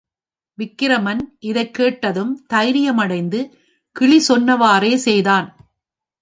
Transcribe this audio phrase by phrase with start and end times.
[0.57, 3.39] விக்கிரமன் இதைக் கேட்டதும் தைரியமடைந்து
[3.95, 5.47] கிளி சொன்னவாறே செய்தான்.